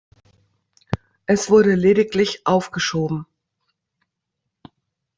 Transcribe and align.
Es 1.27 1.51
wurde 1.51 1.75
lediglich 1.75 2.47
aufgeschoben. 2.47 3.27